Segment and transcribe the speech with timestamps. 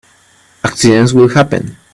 [0.63, 1.77] Accidents will happen.